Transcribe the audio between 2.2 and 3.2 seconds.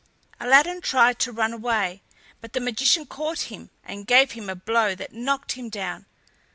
but the magician